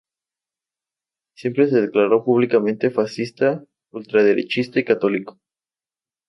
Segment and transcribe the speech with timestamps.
[1.37, 5.39] Siempre se declaró públicamente fascista, ultraderechista y católico.